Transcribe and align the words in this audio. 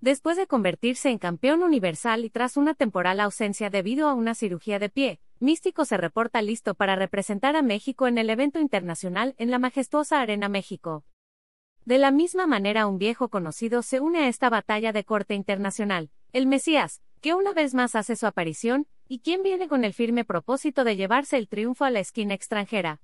Después 0.00 0.36
de 0.36 0.46
convertirse 0.46 1.10
en 1.10 1.18
campeón 1.18 1.62
universal 1.62 2.24
y 2.24 2.30
tras 2.30 2.56
una 2.56 2.74
temporal 2.74 3.18
ausencia 3.18 3.68
debido 3.68 4.08
a 4.08 4.14
una 4.14 4.34
cirugía 4.34 4.78
de 4.78 4.88
pie, 4.88 5.20
Místico 5.40 5.84
se 5.84 5.96
reporta 5.96 6.40
listo 6.40 6.74
para 6.74 6.94
representar 6.94 7.56
a 7.56 7.62
México 7.62 8.06
en 8.06 8.18
el 8.18 8.30
evento 8.30 8.60
internacional 8.60 9.34
en 9.38 9.50
la 9.50 9.58
majestuosa 9.58 10.20
Arena 10.20 10.48
México. 10.48 11.04
De 11.84 11.98
la 11.98 12.10
misma 12.12 12.46
manera 12.46 12.86
un 12.86 12.98
viejo 12.98 13.28
conocido 13.28 13.82
se 13.82 13.98
une 13.98 14.20
a 14.20 14.28
esta 14.28 14.50
batalla 14.50 14.92
de 14.92 15.04
corte 15.04 15.34
internacional, 15.34 16.10
el 16.32 16.46
Mesías, 16.46 17.02
que 17.20 17.34
una 17.34 17.52
vez 17.52 17.74
más 17.74 17.96
hace 17.96 18.14
su 18.14 18.26
aparición, 18.26 18.86
y 19.08 19.20
quien 19.20 19.42
viene 19.42 19.68
con 19.68 19.84
el 19.84 19.94
firme 19.94 20.24
propósito 20.24 20.84
de 20.84 20.96
llevarse 20.96 21.38
el 21.38 21.48
triunfo 21.48 21.84
a 21.84 21.90
la 21.90 22.00
esquina 22.00 22.34
extranjera. 22.34 23.00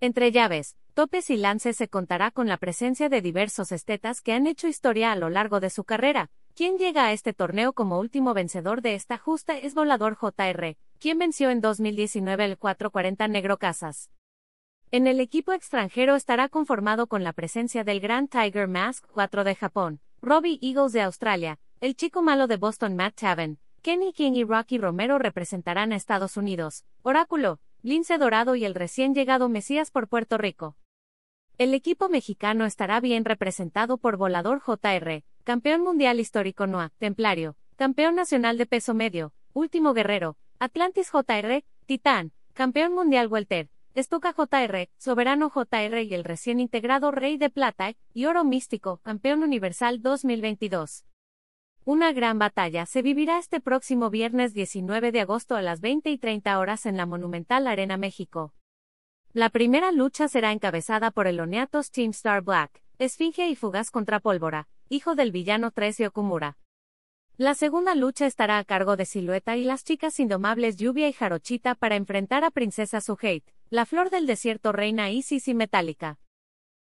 Entre 0.00 0.30
llaves, 0.30 0.76
topes 0.92 1.30
y 1.30 1.38
lances 1.38 1.78
se 1.78 1.88
contará 1.88 2.30
con 2.30 2.48
la 2.48 2.58
presencia 2.58 3.08
de 3.08 3.22
diversos 3.22 3.72
estetas 3.72 4.20
que 4.20 4.34
han 4.34 4.46
hecho 4.46 4.68
historia 4.68 5.10
a 5.10 5.16
lo 5.16 5.30
largo 5.30 5.58
de 5.58 5.70
su 5.70 5.84
carrera. 5.84 6.30
Quien 6.54 6.76
llega 6.76 7.06
a 7.06 7.12
este 7.12 7.32
torneo 7.32 7.72
como 7.72 7.98
último 7.98 8.34
vencedor 8.34 8.82
de 8.82 8.94
esta 8.94 9.16
justa 9.16 9.56
es 9.56 9.74
Volador 9.74 10.16
JR, 10.16 10.76
quien 10.98 11.18
venció 11.18 11.48
en 11.48 11.62
2019 11.62 12.44
el 12.44 12.58
440 12.58 13.28
Negro 13.28 13.56
Casas. 13.56 14.10
En 14.90 15.06
el 15.06 15.18
equipo 15.18 15.52
extranjero 15.52 16.14
estará 16.14 16.50
conformado 16.50 17.06
con 17.06 17.24
la 17.24 17.32
presencia 17.32 17.82
del 17.82 18.00
Grand 18.00 18.28
Tiger 18.28 18.68
Mask 18.68 19.06
4 19.12 19.44
de 19.44 19.54
Japón, 19.54 20.00
Robbie 20.20 20.58
Eagles 20.60 20.92
de 20.92 21.00
Australia, 21.00 21.58
el 21.80 21.96
chico 21.96 22.20
malo 22.20 22.46
de 22.46 22.58
Boston 22.58 22.96
Matt 22.96 23.14
Taven, 23.14 23.58
Kenny 23.80 24.12
King 24.12 24.32
y 24.32 24.44
Rocky 24.44 24.78
Romero 24.78 25.18
representarán 25.18 25.92
a 25.92 25.96
Estados 25.96 26.36
Unidos, 26.36 26.84
Oráculo, 27.02 27.60
Lince 27.82 28.18
Dorado 28.18 28.56
y 28.56 28.64
el 28.64 28.74
recién 28.74 29.14
llegado 29.14 29.48
Mesías 29.48 29.90
por 29.90 30.08
Puerto 30.08 30.38
Rico. 30.38 30.76
El 31.58 31.72
equipo 31.72 32.08
mexicano 32.08 32.64
estará 32.64 33.00
bien 33.00 33.24
representado 33.24 33.98
por 33.98 34.16
Volador 34.16 34.60
JR, 34.60 35.24
campeón 35.44 35.82
mundial 35.82 36.20
histórico 36.20 36.66
NOA, 36.66 36.92
Templario, 36.98 37.56
campeón 37.76 38.14
nacional 38.14 38.58
de 38.58 38.66
peso 38.66 38.92
medio, 38.92 39.32
Último 39.52 39.94
Guerrero, 39.94 40.36
Atlantis 40.58 41.10
JR, 41.10 41.64
Titán, 41.86 42.32
campeón 42.52 42.92
mundial 42.92 43.28
Welter, 43.28 43.70
Estuca 43.94 44.34
JR, 44.34 44.90
Soberano 44.98 45.48
JR 45.48 46.02
y 46.02 46.12
el 46.12 46.24
recién 46.24 46.60
integrado 46.60 47.10
Rey 47.10 47.38
de 47.38 47.48
Plata 47.48 47.94
y 48.12 48.26
Oro 48.26 48.44
Místico, 48.44 48.98
campeón 48.98 49.42
universal 49.42 50.02
2022. 50.02 51.04
Una 51.88 52.12
gran 52.12 52.40
batalla 52.40 52.84
se 52.84 53.00
vivirá 53.00 53.38
este 53.38 53.60
próximo 53.60 54.10
viernes 54.10 54.52
19 54.52 55.12
de 55.12 55.20
agosto 55.20 55.54
a 55.54 55.62
las 55.62 55.80
20 55.80 56.10
y 56.10 56.18
30 56.18 56.58
horas 56.58 56.84
en 56.84 56.96
la 56.96 57.06
Monumental 57.06 57.68
Arena 57.68 57.96
México. 57.96 58.52
La 59.32 59.50
primera 59.50 59.92
lucha 59.92 60.26
será 60.26 60.50
encabezada 60.50 61.12
por 61.12 61.28
el 61.28 61.38
Oniatos 61.38 61.92
Team 61.92 62.10
Star 62.10 62.42
Black, 62.42 62.82
Esfinge 62.98 63.48
y 63.48 63.54
Fugaz 63.54 63.92
contra 63.92 64.18
Pólvora, 64.18 64.66
hijo 64.88 65.14
del 65.14 65.30
villano 65.30 65.70
13 65.70 66.08
Okumura. 66.08 66.58
La 67.36 67.54
segunda 67.54 67.94
lucha 67.94 68.26
estará 68.26 68.58
a 68.58 68.64
cargo 68.64 68.96
de 68.96 69.04
Silueta 69.04 69.56
y 69.56 69.62
las 69.62 69.84
chicas 69.84 70.18
indomables 70.18 70.74
Lluvia 70.74 71.08
y 71.08 71.12
Jarochita 71.12 71.76
para 71.76 71.94
enfrentar 71.94 72.42
a 72.42 72.50
Princesa 72.50 73.00
Suhate, 73.00 73.54
la 73.70 73.86
flor 73.86 74.10
del 74.10 74.26
desierto 74.26 74.72
Reina 74.72 75.12
Isis 75.12 75.46
y 75.46 75.54
Metálica. 75.54 76.18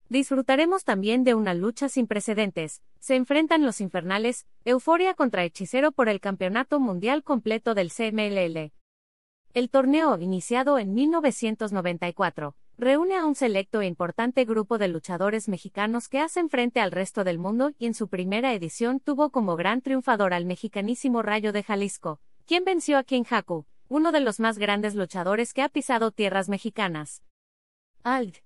Disfrutaremos 0.09 0.85
también 0.85 1.25
de 1.25 1.35
una 1.35 1.53
lucha 1.53 1.89
sin 1.89 2.07
precedentes. 2.07 2.81
Se 3.01 3.17
enfrentan 3.17 3.65
los 3.65 3.81
infernales, 3.81 4.47
Euforia 4.65 5.15
contra 5.15 5.45
Hechicero 5.45 5.91
por 5.91 6.09
el 6.09 6.21
Campeonato 6.21 6.79
Mundial 6.79 7.25
completo 7.25 7.75
del 7.75 7.91
CMLL. 7.91 8.73
El 9.53 9.71
torneo, 9.71 10.17
iniciado 10.19 10.79
en 10.79 10.95
1994, 10.95 12.55
reúne 12.79 13.17
a 13.17 13.25
un 13.25 13.35
selecto 13.35 13.81
e 13.81 13.87
importante 13.87 14.45
grupo 14.45 14.79
de 14.79 14.89
luchadores 14.89 15.49
mexicanos 15.49 16.09
que 16.09 16.21
hacen 16.21 16.51
frente 16.51 16.79
al 16.81 16.93
resto 16.93 17.25
del 17.25 17.39
mundo 17.39 17.73
y 17.79 17.87
en 17.87 17.95
su 17.95 18.09
primera 18.09 18.53
edición 18.55 19.01
tuvo 19.01 19.31
como 19.31 19.57
gran 19.57 19.81
triunfador 19.81 20.35
al 20.35 20.45
mexicanísimo 20.45 21.23
Rayo 21.23 21.53
de 21.53 21.63
Jalisco, 21.63 22.21
quien 22.45 22.65
venció 22.65 22.99
a 22.99 23.03
King 23.03 23.25
Haku, 23.29 23.67
uno 23.89 24.13
de 24.13 24.21
los 24.21 24.39
más 24.39 24.59
grandes 24.59 24.95
luchadores 24.95 25.53
que 25.53 25.63
ha 25.63 25.69
pisado 25.69 26.13
tierras 26.13 26.49
mexicanas. 26.49 27.23
Ald. 28.05 28.46